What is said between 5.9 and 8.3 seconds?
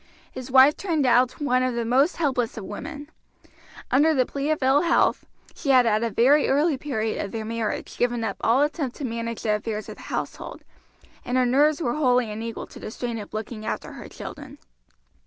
a very early period of their marriage given